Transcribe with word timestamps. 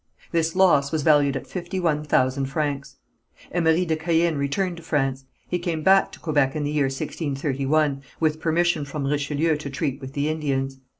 This 0.31 0.55
loss 0.55 0.91
was 0.91 1.03
valued 1.03 1.37
at 1.37 1.45
fifty 1.45 1.79
one 1.79 2.03
thousand 2.03 2.45
francs. 2.47 2.95
Emery 3.51 3.85
de 3.85 3.95
Caën 3.95 4.35
returned 4.35 4.77
to 4.77 4.81
France. 4.81 5.25
He 5.47 5.59
came 5.59 5.83
back 5.83 6.11
to 6.13 6.19
Quebec 6.19 6.55
in 6.55 6.63
the 6.63 6.71
year 6.71 6.85
1631, 6.85 8.01
with 8.19 8.41
permission 8.41 8.83
from 8.83 9.05
Richelieu 9.05 9.57
to 9.57 9.69
treat 9.69 10.01
with 10.01 10.13
the 10.13 10.27
Indians. 10.27 10.79